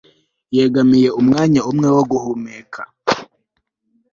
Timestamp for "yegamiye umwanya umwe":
0.57-1.87